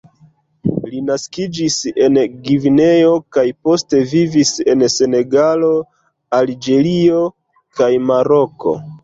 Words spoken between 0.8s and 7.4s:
Li naskiĝis en Gvineo kaj poste vivis en Senegalo, Alĝerio